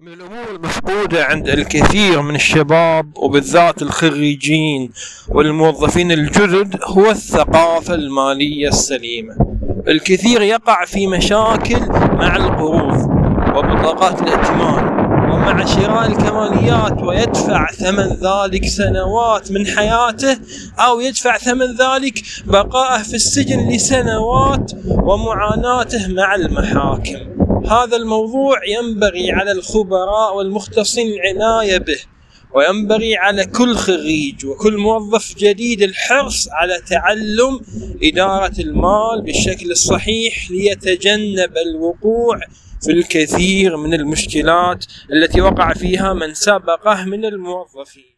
من 0.00 0.12
الأمور 0.12 0.50
المفقودة 0.54 1.24
عند 1.24 1.48
الكثير 1.48 2.22
من 2.22 2.34
الشباب 2.34 3.10
وبالذات 3.16 3.82
الخريجين 3.82 4.90
والموظفين 5.28 6.12
الجدد 6.12 6.76
هو 6.84 7.10
الثقافة 7.10 7.94
المالية 7.94 8.68
السليمة. 8.68 9.36
الكثير 9.88 10.42
يقع 10.42 10.84
في 10.84 11.06
مشاكل 11.06 11.80
مع 12.12 12.36
القروض 12.36 13.10
وبطاقات 13.56 14.22
الائتمان. 14.22 15.07
شراء 15.74 16.06
الكماليات 16.06 17.02
ويدفع 17.02 17.70
ثمن 17.72 18.08
ذلك 18.22 18.68
سنوات 18.68 19.52
من 19.52 19.66
حياته 19.66 20.38
أو 20.78 21.00
يدفع 21.00 21.38
ثمن 21.38 21.66
ذلك 21.76 22.22
بقائه 22.46 23.02
في 23.02 23.14
السجن 23.14 23.68
لسنوات 23.68 24.72
ومعاناته 24.86 26.08
مع 26.08 26.34
المحاكم. 26.34 27.18
هذا 27.70 27.96
الموضوع 27.96 28.60
ينبغي 28.66 29.32
على 29.32 29.52
الخبراء 29.52 30.36
والمختصين 30.36 31.06
العناية 31.12 31.78
به 31.78 31.98
وينبغي 32.54 33.16
على 33.16 33.46
كل 33.46 33.74
خريج 33.74 34.46
وكل 34.46 34.78
موظف 34.78 35.34
جديد 35.36 35.82
الحرص 35.82 36.48
على 36.52 36.80
تعلم 36.90 37.60
إدارة 38.02 38.60
المال 38.60 39.22
بالشكل 39.22 39.70
الصحيح 39.70 40.50
ليتجنب 40.50 41.52
الوقوع 41.66 42.40
في 42.82 42.92
الكثير 42.92 43.76
من 43.76 43.94
المشكلات 43.94 44.84
التي 45.12 45.40
وقع 45.40 45.72
فيها 45.72 46.12
من 46.12 46.34
سبقه 46.34 47.04
من 47.04 47.24
الموظفين. 47.24 48.14